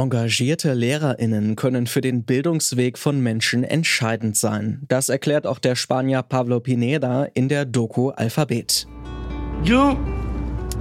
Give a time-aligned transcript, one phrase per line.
[0.00, 4.80] Engagierte Lehrerinnen können für den Bildungsweg von Menschen entscheidend sein.
[4.88, 8.86] Das erklärt auch der Spanier Pablo Pineda in der Doku Alphabet.
[9.62, 9.98] Yo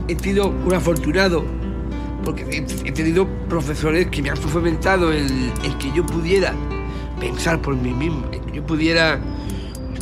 [0.07, 1.43] he sido un afortunado
[2.23, 2.45] porque
[2.85, 5.27] he tenido profesores que me han fomentado el,
[5.65, 6.53] el que yo pudiera
[7.19, 9.19] pensar por mí mismo, el que yo pudiera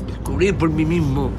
[0.06, 1.32] descubrir por mí mismo.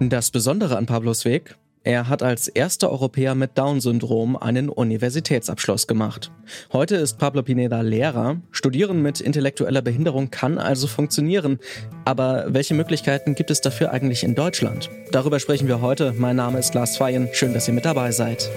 [0.00, 6.30] Das Besondere an Pablos Weg, er hat als erster Europäer mit Down-Syndrom einen Universitätsabschluss gemacht.
[6.72, 8.36] Heute ist Pablo Pineda Lehrer.
[8.50, 11.58] Studieren mit intellektueller Behinderung kann also funktionieren.
[12.04, 14.90] Aber welche Möglichkeiten gibt es dafür eigentlich in Deutschland?
[15.12, 16.14] Darüber sprechen wir heute.
[16.16, 17.28] Mein Name ist Lars Feyen.
[17.32, 18.50] Schön, dass ihr mit dabei seid.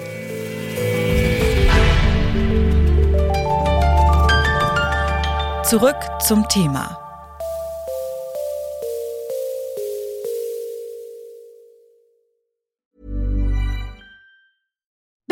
[5.64, 7.11] Zurück zum Thema.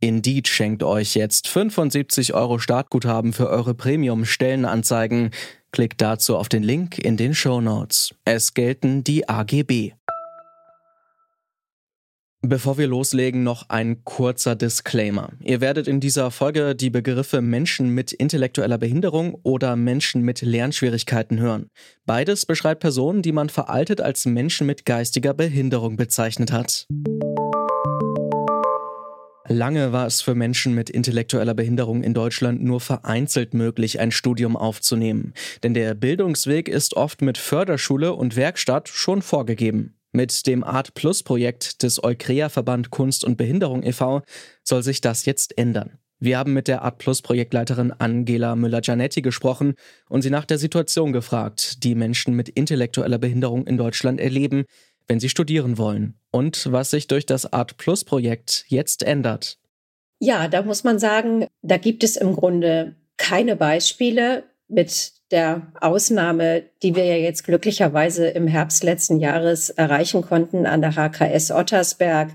[0.00, 5.30] Indeed schenkt euch jetzt 75 Euro Startguthaben für eure Premium-Stellenanzeigen.
[5.72, 8.14] Klickt dazu auf den Link in den Show Notes.
[8.24, 9.92] Es gelten die AGB.
[12.40, 15.32] Bevor wir loslegen, noch ein kurzer Disclaimer.
[15.42, 21.40] Ihr werdet in dieser Folge die Begriffe Menschen mit intellektueller Behinderung oder Menschen mit Lernschwierigkeiten
[21.40, 21.68] hören.
[22.06, 26.86] Beides beschreibt Personen, die man veraltet als Menschen mit geistiger Behinderung bezeichnet hat.
[29.50, 34.58] Lange war es für Menschen mit intellektueller Behinderung in Deutschland nur vereinzelt möglich, ein Studium
[34.58, 35.32] aufzunehmen.
[35.62, 39.94] Denn der Bildungsweg ist oft mit Förderschule und Werkstatt schon vorgegeben.
[40.12, 44.20] Mit dem Art Plus Projekt des Eukrea Verband Kunst und Behinderung e.V.
[44.64, 45.98] soll sich das jetzt ändern.
[46.20, 49.74] Wir haben mit der Art Plus Projektleiterin Angela Müller-Gianetti gesprochen
[50.10, 54.64] und sie nach der Situation gefragt, die Menschen mit intellektueller Behinderung in Deutschland erleben,
[55.06, 59.58] wenn sie studieren wollen und was sich durch das Art Plus Projekt jetzt ändert.
[60.20, 66.64] Ja, da muss man sagen, da gibt es im Grunde keine Beispiele mit der Ausnahme,
[66.82, 72.30] die wir ja jetzt glücklicherweise im Herbst letzten Jahres erreichen konnten an der HKS Ottersberg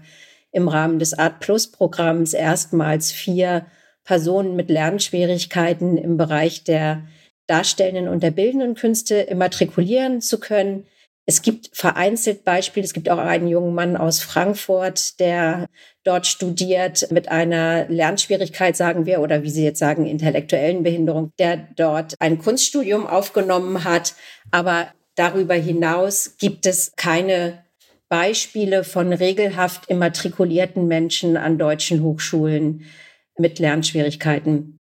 [0.52, 3.66] im Rahmen des Art Plus Programms erstmals vier
[4.04, 7.04] Personen mit Lernschwierigkeiten im Bereich der
[7.48, 10.86] darstellenden und der bildenden Künste immatrikulieren zu können.
[11.26, 12.86] Es gibt vereinzelt Beispiele.
[12.86, 15.68] Es gibt auch einen jungen Mann aus Frankfurt, der
[16.04, 21.70] dort studiert mit einer Lernschwierigkeit, sagen wir, oder wie Sie jetzt sagen, intellektuellen Behinderung, der
[21.78, 24.16] dort ein Kunststudium aufgenommen hat.
[24.52, 27.64] Aber darüber hinaus gibt es keine
[28.10, 32.86] Beispiele von regelhaft immatrikulierten Menschen an deutschen Hochschulen
[33.38, 34.78] mit Lernschwierigkeiten.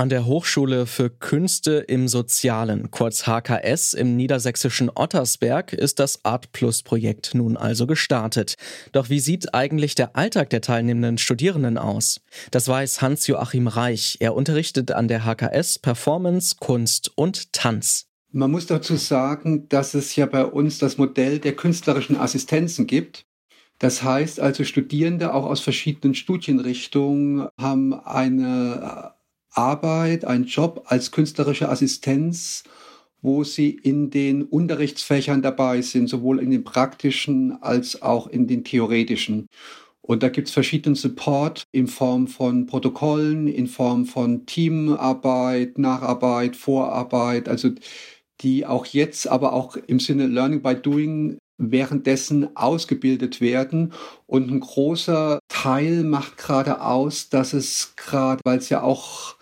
[0.00, 6.52] An der Hochschule für Künste im Sozialen, kurz HKS, im niedersächsischen Ottersberg ist das Art
[6.52, 8.54] Plus Projekt nun also gestartet.
[8.92, 12.22] Doch wie sieht eigentlich der Alltag der teilnehmenden Studierenden aus?
[12.50, 14.16] Das weiß Hans-Joachim Reich.
[14.20, 18.06] Er unterrichtet an der HKS Performance, Kunst und Tanz.
[18.32, 23.26] Man muss dazu sagen, dass es ja bei uns das Modell der künstlerischen Assistenzen gibt.
[23.78, 29.12] Das heißt also, Studierende auch aus verschiedenen Studienrichtungen haben eine
[29.52, 32.64] Arbeit, ein Job als künstlerische Assistenz,
[33.22, 38.64] wo sie in den Unterrichtsfächern dabei sind, sowohl in den praktischen als auch in den
[38.64, 39.46] theoretischen.
[40.02, 46.56] Und da gibt es verschiedenen Support in Form von Protokollen, in Form von Teamarbeit, Nacharbeit,
[46.56, 47.70] Vorarbeit, also
[48.40, 53.92] die auch jetzt, aber auch im Sinne Learning by Doing währenddessen ausgebildet werden.
[54.26, 59.36] Und ein großer Teil macht gerade aus, dass es gerade, weil es ja auch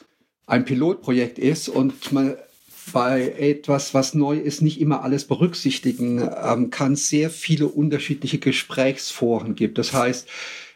[0.48, 2.34] ein Pilotprojekt ist und man
[2.92, 9.54] bei etwas, was neu ist, nicht immer alles berücksichtigen ähm, kann, sehr viele unterschiedliche Gesprächsforen
[9.54, 9.76] gibt.
[9.76, 10.26] Das heißt,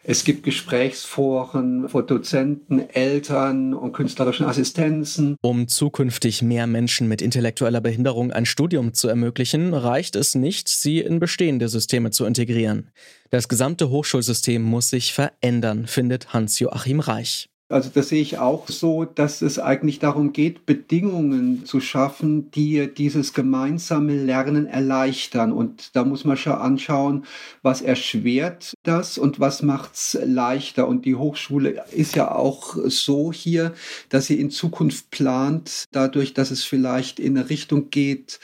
[0.05, 5.37] es gibt Gesprächsforen vor Dozenten, Eltern und künstlerischen Assistenzen.
[5.41, 10.99] Um zukünftig mehr Menschen mit intellektueller Behinderung ein Studium zu ermöglichen, reicht es nicht, sie
[10.99, 12.91] in bestehende Systeme zu integrieren.
[13.31, 17.49] Das gesamte Hochschulsystem muss sich verändern, findet Hans-Joachim Reich.
[17.73, 22.93] Also das sehe ich auch so, dass es eigentlich darum geht, Bedingungen zu schaffen, die
[22.93, 25.53] dieses gemeinsame Lernen erleichtern.
[25.53, 27.25] Und da muss man schon anschauen,
[27.63, 30.87] was erschwert das und was macht's leichter.
[30.87, 33.73] Und die Hochschule ist ja auch so hier,
[34.11, 38.39] dass sie in Zukunft plant, dadurch, dass es vielleicht in eine Richtung geht,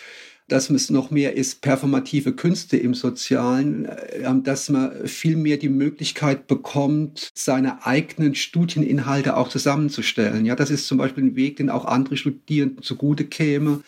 [0.49, 5.69] dass es noch mehr ist, performative Künste im Sozialen, äh, dass man viel mehr die
[5.69, 10.47] Möglichkeit bekommt, seine eigenen Studieninhalte auch zusammenzustellen.
[10.47, 13.83] Ja, das ist zum Beispiel ein Weg, den auch andere Studierenden zugute käme.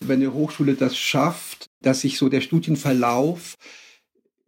[0.00, 3.56] Wenn eine Hochschule das schafft, dass sich so der Studienverlauf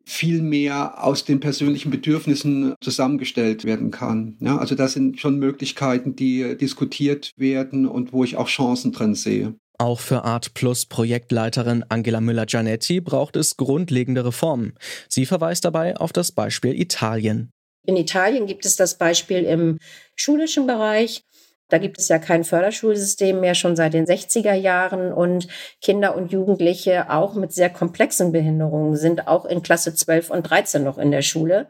[0.04, 4.36] viel mehr aus den persönlichen Bedürfnissen zusammengestellt werden kann.
[4.40, 9.14] Ja, also das sind schon Möglichkeiten, die diskutiert werden und wo ich auch Chancen drin
[9.14, 9.54] sehe.
[9.80, 14.74] Auch für Art Plus Projektleiterin Angela Müller-Gianetti braucht es grundlegende Reformen.
[15.08, 17.50] Sie verweist dabei auf das Beispiel Italien.
[17.86, 19.78] In Italien gibt es das Beispiel im
[20.14, 21.24] schulischen Bereich.
[21.70, 25.48] Da gibt es ja kein Förderschulsystem mehr schon seit den 60er Jahren und
[25.80, 30.84] Kinder und Jugendliche auch mit sehr komplexen Behinderungen sind auch in Klasse 12 und 13
[30.84, 31.68] noch in der Schule,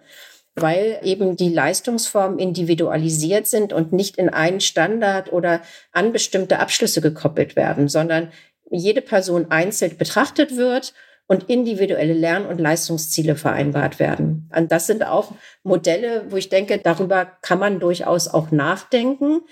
[0.60, 5.62] weil eben die Leistungsformen individualisiert sind und nicht in einen Standard oder
[5.92, 8.30] an bestimmte Abschlüsse gekoppelt werden, sondern
[8.70, 10.94] jede Person einzeln betrachtet wird
[11.26, 14.50] und individuelle Lern- und Leistungsziele vereinbart werden.
[14.56, 19.42] Und das sind auch Modelle, wo ich denke, darüber kann man durchaus auch nachdenken,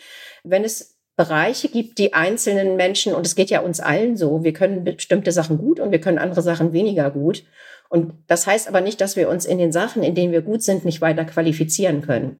[0.43, 4.53] wenn es Bereiche gibt, die einzelnen Menschen, und es geht ja uns allen so, wir
[4.53, 7.45] können bestimmte Sachen gut und wir können andere Sachen weniger gut.
[7.89, 10.63] Und das heißt aber nicht, dass wir uns in den Sachen, in denen wir gut
[10.63, 12.39] sind, nicht weiter qualifizieren können.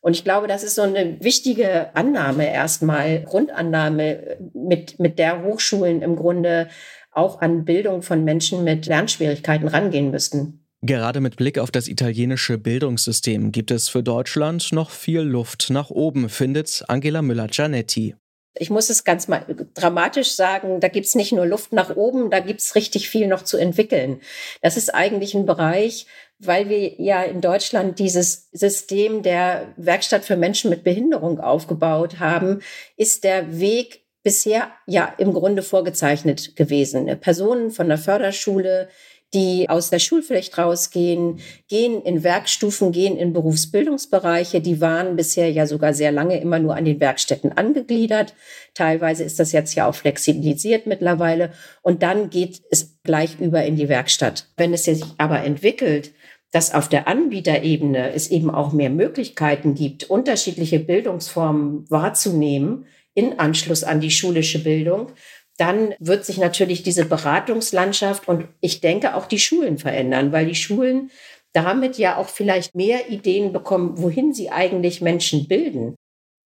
[0.00, 6.00] Und ich glaube, das ist so eine wichtige Annahme erstmal, Grundannahme, mit, mit der Hochschulen
[6.00, 6.68] im Grunde
[7.10, 10.65] auch an Bildung von Menschen mit Lernschwierigkeiten rangehen müssten.
[10.82, 15.90] Gerade mit Blick auf das italienische Bildungssystem gibt es für Deutschland noch viel Luft nach
[15.90, 18.14] oben, findet Angela Müller-Gianetti.
[18.58, 19.44] Ich muss es ganz mal
[19.74, 23.26] dramatisch sagen, da gibt es nicht nur Luft nach oben, da gibt es richtig viel
[23.26, 24.20] noch zu entwickeln.
[24.62, 26.06] Das ist eigentlich ein Bereich,
[26.38, 32.60] weil wir ja in Deutschland dieses System der Werkstatt für Menschen mit Behinderung aufgebaut haben,
[32.96, 37.06] ist der Weg bisher ja im Grunde vorgezeichnet gewesen.
[37.20, 38.88] Personen von der Förderschule,
[39.36, 44.62] die aus der Schulpflicht rausgehen, gehen in Werkstufen, gehen in Berufsbildungsbereiche.
[44.62, 48.34] Die waren bisher ja sogar sehr lange immer nur an den Werkstätten angegliedert.
[48.72, 51.52] Teilweise ist das jetzt ja auch flexibilisiert mittlerweile.
[51.82, 54.48] Und dann geht es gleich über in die Werkstatt.
[54.56, 56.12] Wenn es sich aber entwickelt,
[56.50, 63.84] dass auf der Anbieterebene es eben auch mehr Möglichkeiten gibt, unterschiedliche Bildungsformen wahrzunehmen, in Anschluss
[63.84, 65.08] an die schulische Bildung,
[65.56, 70.54] dann wird sich natürlich diese Beratungslandschaft und ich denke auch die Schulen verändern, weil die
[70.54, 71.10] Schulen
[71.52, 75.94] damit ja auch vielleicht mehr Ideen bekommen, wohin sie eigentlich Menschen bilden.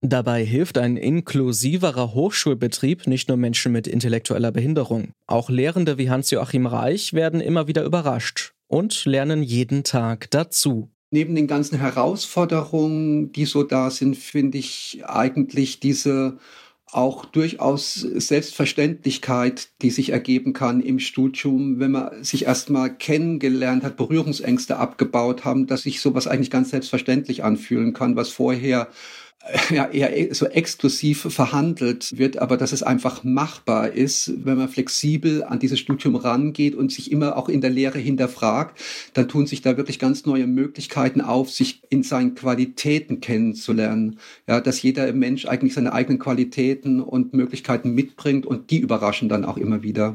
[0.02, 5.10] Dabei hilft ein inklusiverer Hochschulbetrieb nicht nur Menschen mit intellektueller Behinderung.
[5.26, 10.88] Auch Lehrende wie Hans-Joachim Reich werden immer wieder überrascht und lernen jeden Tag dazu.
[11.10, 16.38] Neben den ganzen Herausforderungen, die so da sind, finde ich eigentlich diese
[16.92, 23.96] auch durchaus Selbstverständlichkeit, die sich ergeben kann im Studium, wenn man sich erstmal kennengelernt hat,
[23.96, 28.88] Berührungsängste abgebaut haben, dass sich sowas eigentlich ganz selbstverständlich anfühlen kann, was vorher
[29.70, 35.42] ja, eher so exklusiv verhandelt wird, aber dass es einfach machbar ist, wenn man flexibel
[35.42, 38.78] an dieses Studium rangeht und sich immer auch in der Lehre hinterfragt,
[39.14, 44.18] dann tun sich da wirklich ganz neue Möglichkeiten auf, sich in seinen Qualitäten kennenzulernen.
[44.46, 49.46] Ja, dass jeder Mensch eigentlich seine eigenen Qualitäten und Möglichkeiten mitbringt und die überraschen dann
[49.46, 50.12] auch immer wieder.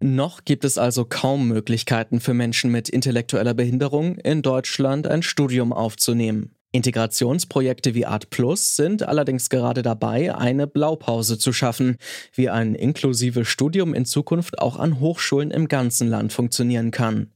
[0.00, 5.72] Noch gibt es also kaum Möglichkeiten für Menschen mit intellektueller Behinderung in Deutschland ein Studium
[5.72, 6.54] aufzunehmen.
[6.72, 11.96] Integrationsprojekte wie Art Plus sind allerdings gerade dabei, eine Blaupause zu schaffen,
[12.34, 17.30] wie ein inklusives Studium in Zukunft auch an Hochschulen im ganzen Land funktionieren kann.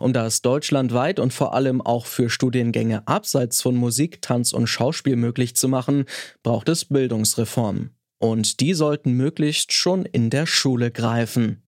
[0.00, 5.16] Um das deutschlandweit und vor allem auch für Studiengänge abseits von Musik, Tanz und Schauspiel
[5.16, 6.06] möglich zu machen,
[6.42, 7.90] braucht es Bildungsreformen.
[8.18, 11.65] Und die sollten möglichst schon in der Schule greifen.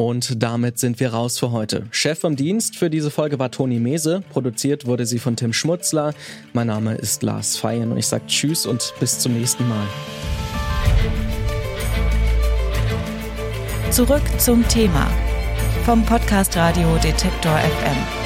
[0.00, 1.84] Und damit sind wir raus für heute.
[1.90, 4.22] Chef vom Dienst für diese Folge war Toni Mese.
[4.30, 6.14] Produziert wurde sie von Tim Schmutzler.
[6.54, 9.86] Mein Name ist Lars Feyen und ich sage Tschüss und bis zum nächsten Mal.
[13.90, 15.06] Zurück zum Thema
[15.84, 18.19] vom Podcast Radio Detektor FM.